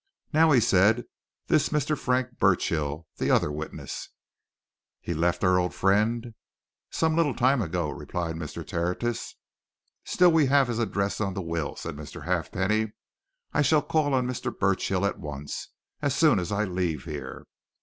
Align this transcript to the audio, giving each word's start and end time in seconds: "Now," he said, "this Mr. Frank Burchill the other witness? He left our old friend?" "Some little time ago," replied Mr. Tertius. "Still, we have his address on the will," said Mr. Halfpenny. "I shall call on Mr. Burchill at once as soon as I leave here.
"Now," 0.33 0.51
he 0.51 0.59
said, 0.59 1.03
"this 1.45 1.69
Mr. 1.69 1.95
Frank 1.95 2.39
Burchill 2.39 3.05
the 3.17 3.29
other 3.29 3.51
witness? 3.51 4.09
He 4.99 5.13
left 5.13 5.43
our 5.43 5.59
old 5.59 5.75
friend?" 5.75 6.33
"Some 6.89 7.15
little 7.15 7.35
time 7.35 7.61
ago," 7.61 7.91
replied 7.91 8.35
Mr. 8.35 8.65
Tertius. 8.65 9.35
"Still, 10.03 10.31
we 10.31 10.47
have 10.47 10.69
his 10.69 10.79
address 10.79 11.21
on 11.21 11.35
the 11.35 11.41
will," 11.43 11.75
said 11.75 11.97
Mr. 11.97 12.25
Halfpenny. 12.25 12.93
"I 13.53 13.61
shall 13.61 13.83
call 13.83 14.15
on 14.15 14.25
Mr. 14.25 14.51
Burchill 14.51 15.05
at 15.05 15.19
once 15.19 15.67
as 16.01 16.15
soon 16.15 16.39
as 16.39 16.51
I 16.51 16.63
leave 16.63 17.03
here. 17.05 17.45